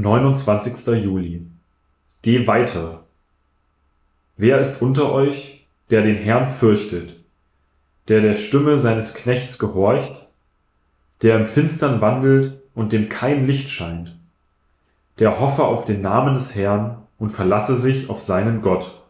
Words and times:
29. 0.00 1.04
Juli. 1.04 1.46
Geh 2.22 2.46
weiter. 2.46 3.04
Wer 4.36 4.58
ist 4.58 4.80
unter 4.80 5.12
euch, 5.12 5.66
der 5.90 6.00
den 6.00 6.16
Herrn 6.16 6.46
fürchtet, 6.46 7.16
der 8.08 8.22
der 8.22 8.32
Stimme 8.32 8.78
seines 8.78 9.12
Knechts 9.12 9.58
gehorcht, 9.58 10.26
der 11.22 11.36
im 11.36 11.44
Finstern 11.44 12.00
wandelt 12.00 12.62
und 12.74 12.92
dem 12.92 13.10
kein 13.10 13.46
Licht 13.46 13.68
scheint, 13.68 14.16
der 15.18 15.38
hoffe 15.38 15.64
auf 15.64 15.84
den 15.84 16.00
Namen 16.00 16.34
des 16.34 16.54
Herrn 16.54 17.02
und 17.18 17.28
verlasse 17.28 17.76
sich 17.76 18.08
auf 18.08 18.22
seinen 18.22 18.62
Gott. 18.62 19.04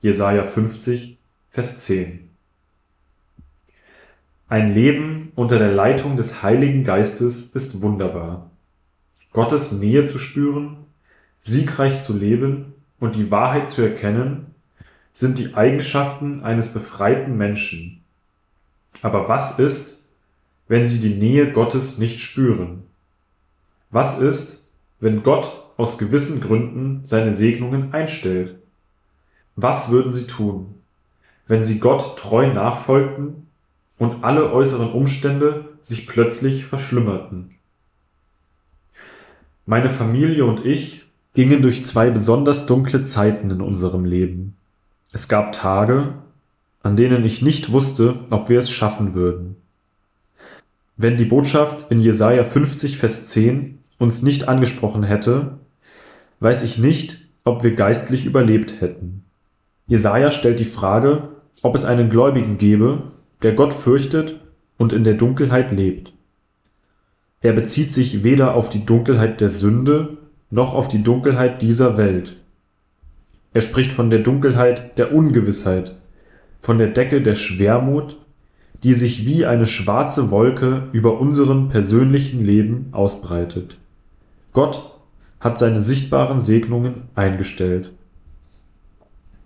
Jesaja 0.00 0.44
50, 0.44 1.18
Vers 1.50 1.80
10. 1.80 2.30
Ein 4.48 4.72
Leben 4.72 5.32
unter 5.34 5.58
der 5.58 5.72
Leitung 5.72 6.16
des 6.16 6.42
Heiligen 6.42 6.84
Geistes 6.84 7.54
ist 7.54 7.82
wunderbar. 7.82 8.50
Gottes 9.38 9.70
Nähe 9.70 10.04
zu 10.04 10.18
spüren, 10.18 10.78
siegreich 11.40 12.00
zu 12.00 12.18
leben 12.18 12.74
und 12.98 13.14
die 13.14 13.30
Wahrheit 13.30 13.70
zu 13.70 13.82
erkennen, 13.82 14.52
sind 15.12 15.38
die 15.38 15.54
Eigenschaften 15.54 16.42
eines 16.42 16.72
befreiten 16.72 17.36
Menschen. 17.36 18.02
Aber 19.00 19.28
was 19.28 19.60
ist, 19.60 20.08
wenn 20.66 20.84
sie 20.86 20.98
die 20.98 21.14
Nähe 21.14 21.52
Gottes 21.52 21.98
nicht 21.98 22.18
spüren? 22.18 22.82
Was 23.92 24.18
ist, 24.18 24.72
wenn 24.98 25.22
Gott 25.22 25.70
aus 25.76 25.98
gewissen 25.98 26.40
Gründen 26.40 27.02
seine 27.04 27.32
Segnungen 27.32 27.94
einstellt? 27.94 28.56
Was 29.54 29.92
würden 29.92 30.12
sie 30.12 30.26
tun, 30.26 30.74
wenn 31.46 31.62
sie 31.62 31.78
Gott 31.78 32.18
treu 32.18 32.52
nachfolgten 32.52 33.46
und 34.00 34.24
alle 34.24 34.52
äußeren 34.52 34.90
Umstände 34.90 35.68
sich 35.82 36.08
plötzlich 36.08 36.64
verschlimmerten. 36.64 37.57
Meine 39.70 39.90
Familie 39.90 40.46
und 40.46 40.64
ich 40.64 41.04
gingen 41.34 41.60
durch 41.60 41.84
zwei 41.84 42.08
besonders 42.08 42.64
dunkle 42.64 43.02
Zeiten 43.02 43.50
in 43.50 43.60
unserem 43.60 44.06
Leben. 44.06 44.56
Es 45.12 45.28
gab 45.28 45.52
Tage, 45.52 46.14
an 46.82 46.96
denen 46.96 47.22
ich 47.22 47.42
nicht 47.42 47.70
wusste, 47.70 48.14
ob 48.30 48.48
wir 48.48 48.60
es 48.60 48.70
schaffen 48.70 49.12
würden. 49.12 49.56
Wenn 50.96 51.18
die 51.18 51.26
Botschaft 51.26 51.90
in 51.90 51.98
Jesaja 51.98 52.44
50, 52.44 52.96
Vers 52.96 53.24
10 53.24 53.80
uns 53.98 54.22
nicht 54.22 54.48
angesprochen 54.48 55.02
hätte, 55.02 55.58
weiß 56.40 56.62
ich 56.62 56.78
nicht, 56.78 57.28
ob 57.44 57.62
wir 57.62 57.74
geistlich 57.74 58.24
überlebt 58.24 58.80
hätten. 58.80 59.22
Jesaja 59.86 60.30
stellt 60.30 60.60
die 60.60 60.64
Frage, 60.64 61.28
ob 61.60 61.74
es 61.74 61.84
einen 61.84 62.08
Gläubigen 62.08 62.56
gäbe, 62.56 63.12
der 63.42 63.52
Gott 63.52 63.74
fürchtet 63.74 64.40
und 64.78 64.94
in 64.94 65.04
der 65.04 65.12
Dunkelheit 65.12 65.72
lebt. 65.72 66.14
Er 67.40 67.52
bezieht 67.52 67.92
sich 67.92 68.24
weder 68.24 68.54
auf 68.54 68.68
die 68.68 68.84
Dunkelheit 68.84 69.40
der 69.40 69.48
Sünde 69.48 70.16
noch 70.50 70.74
auf 70.74 70.88
die 70.88 71.02
Dunkelheit 71.02 71.62
dieser 71.62 71.96
Welt. 71.96 72.36
Er 73.52 73.60
spricht 73.60 73.92
von 73.92 74.10
der 74.10 74.20
Dunkelheit 74.20 74.98
der 74.98 75.14
Ungewissheit, 75.14 75.94
von 76.60 76.78
der 76.78 76.88
Decke 76.88 77.22
der 77.22 77.34
Schwermut, 77.34 78.16
die 78.82 78.92
sich 78.92 79.26
wie 79.26 79.46
eine 79.46 79.66
schwarze 79.66 80.30
Wolke 80.30 80.88
über 80.92 81.20
unserem 81.20 81.68
persönlichen 81.68 82.44
Leben 82.44 82.88
ausbreitet. 82.92 83.78
Gott 84.52 84.94
hat 85.40 85.58
seine 85.58 85.80
sichtbaren 85.80 86.40
Segnungen 86.40 87.02
eingestellt. 87.14 87.92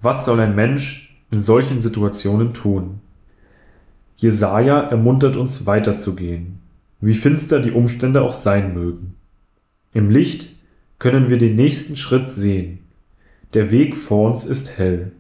Was 0.01 0.25
soll 0.25 0.41
ein 0.41 0.55
Mensch 0.55 1.23
in 1.31 1.39
solchen 1.39 1.81
Situationen 1.81 2.55
tun? 2.55 3.01
Jesaja 4.17 4.81
ermuntert 4.81 5.37
uns 5.37 5.67
weiterzugehen, 5.67 6.62
wie 7.03 7.15
finster 7.15 7.61
die 7.61 7.73
Umstände 7.73 8.23
auch 8.23 8.33
sein 8.33 8.73
mögen. 8.73 9.17
Im 9.93 10.09
Licht 10.09 10.51
können 10.99 11.29
wir 11.29 11.37
den 11.37 11.57
nächsten 11.57 11.97
Schritt 11.97 12.31
sehen. 12.31 12.79
Der 13.55 13.73
Weg 13.73 13.97
vor 13.97 14.31
uns 14.31 14.47
ist 14.47 14.79
hell. 14.79 15.11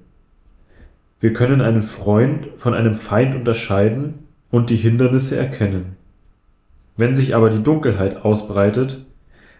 Wir 1.18 1.32
können 1.32 1.60
einen 1.60 1.82
Freund 1.82 2.48
von 2.56 2.72
einem 2.72 2.94
Feind 2.94 3.34
unterscheiden 3.34 4.14
und 4.50 4.70
die 4.70 4.76
Hindernisse 4.76 5.36
erkennen. 5.36 5.96
Wenn 6.96 7.16
sich 7.16 7.34
aber 7.34 7.50
die 7.50 7.62
Dunkelheit 7.62 8.24
ausbreitet, 8.24 9.04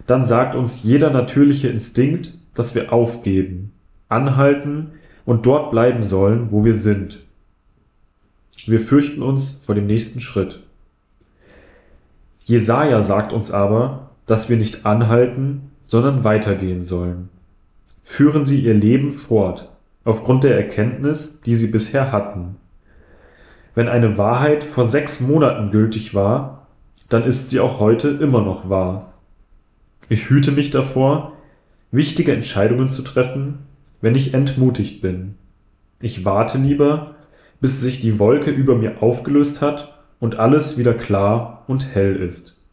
dann 0.06 0.25
sagt 0.25 0.54
uns 0.54 0.84
jeder 0.84 1.10
natürliche 1.10 1.69
Instinkt, 1.69 2.34
dass 2.54 2.75
wir 2.77 2.93
aufgeben, 2.93 3.72
anhalten 4.09 4.93
und 5.25 5.44
dort 5.44 5.72
bleiben 5.72 6.04
sollen, 6.04 6.53
wo 6.53 6.65
wir 6.65 6.75
sind. 6.75 7.21
Wir 8.65 8.78
fürchten 8.78 9.22
uns 9.22 9.60
vor 9.65 9.75
dem 9.75 9.87
nächsten 9.87 10.21
Schritt. 10.21 10.62
Jesaja 12.44 13.03
sagt 13.03 13.32
uns 13.32 13.50
aber, 13.50 14.10
dass 14.26 14.48
wir 14.50 14.56
nicht 14.56 14.86
anhalten, 14.86 15.70
sondern 15.82 16.25
weitergehen 16.25 16.82
sollen. 16.82 17.28
Führen 18.03 18.44
Sie 18.44 18.60
Ihr 18.60 18.75
Leben 18.75 19.10
fort, 19.10 19.70
aufgrund 20.04 20.44
der 20.44 20.56
Erkenntnis, 20.56 21.41
die 21.42 21.54
Sie 21.54 21.69
bisher 21.69 22.12
hatten. 22.12 22.56
Wenn 23.75 23.88
eine 23.88 24.19
Wahrheit 24.19 24.64
vor 24.64 24.84
sechs 24.84 25.20
Monaten 25.20 25.70
gültig 25.70 26.14
war, 26.14 26.66
dann 27.08 27.25
ist 27.25 27.48
sie 27.48 27.60
auch 27.60 27.78
heute 27.78 28.08
immer 28.08 28.41
noch 28.41 28.69
wahr. 28.69 29.12
Ich 30.09 30.28
hüte 30.28 30.50
mich 30.50 30.70
davor, 30.70 31.32
wichtige 31.91 32.32
Entscheidungen 32.32 32.88
zu 32.88 33.03
treffen, 33.03 33.60
wenn 34.00 34.14
ich 34.14 34.34
entmutigt 34.34 35.00
bin. 35.00 35.36
Ich 36.00 36.24
warte 36.24 36.59
lieber, 36.59 37.14
bis 37.60 37.80
sich 37.80 38.00
die 38.00 38.19
Wolke 38.19 38.50
über 38.50 38.74
mir 38.74 39.03
aufgelöst 39.03 39.62
hat 39.62 40.00
und 40.20 40.38
alles 40.38 40.78
wieder 40.78 40.94
klar 40.94 41.61
und 41.72 41.94
hell 41.94 42.15
ist. 42.15 42.65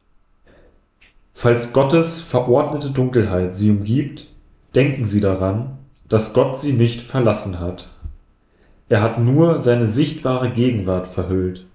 Falls 1.33 1.73
Gottes 1.73 2.21
verordnete 2.21 2.91
Dunkelheit 2.91 3.55
sie 3.55 3.71
umgibt, 3.71 4.27
denken 4.75 5.03
Sie 5.03 5.21
daran, 5.21 5.77
dass 6.07 6.33
Gott 6.33 6.59
sie 6.59 6.73
nicht 6.73 7.01
verlassen 7.01 7.59
hat. 7.59 7.89
Er 8.89 9.01
hat 9.01 9.19
nur 9.19 9.61
seine 9.61 9.87
sichtbare 9.87 10.51
Gegenwart 10.51 11.07
verhüllt, 11.07 11.65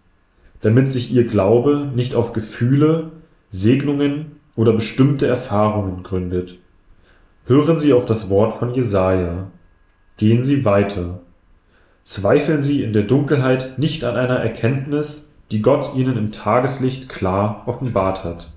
damit 0.61 0.93
sich 0.93 1.13
Ihr 1.13 1.27
Glaube 1.27 1.91
nicht 1.95 2.15
auf 2.15 2.33
Gefühle, 2.33 3.11
Segnungen 3.51 4.33
oder 4.55 4.73
bestimmte 4.73 5.27
Erfahrungen 5.27 6.03
gründet. 6.03 6.59
Hören 7.47 7.79
Sie 7.79 7.93
auf 7.93 8.07
das 8.07 8.31
Wort 8.31 8.53
von 8.55 8.75
Jesaja. 8.75 9.51
Gehen 10.17 10.45
Sie 10.45 10.65
weiter 10.65 11.21
Zweifeln 12.05 12.61
Sie 12.61 12.83
in 12.83 12.93
der 12.93 13.05
Dunkelheit 13.05 13.79
nicht 13.79 14.05
an 14.05 14.17
einer 14.17 14.37
Erkenntnis, 14.37 15.24
die 15.51 15.63
Gott 15.63 15.95
Ihnen 15.95 16.17
im 16.17 16.33
Tageslicht 16.33 17.09
klar 17.09 17.63
offenbart 17.67 18.25
hat. 18.25 18.53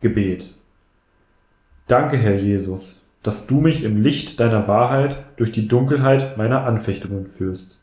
Gebet 0.00 0.54
Danke, 1.86 2.16
Herr 2.16 2.36
Jesus, 2.36 3.08
dass 3.22 3.46
du 3.46 3.60
mich 3.60 3.82
im 3.84 4.00
Licht 4.00 4.40
deiner 4.40 4.68
Wahrheit 4.68 5.24
durch 5.36 5.52
die 5.52 5.68
Dunkelheit 5.68 6.36
meiner 6.38 6.64
Anfechtungen 6.64 7.26
führst 7.26 7.82